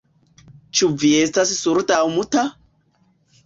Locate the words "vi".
1.03-1.11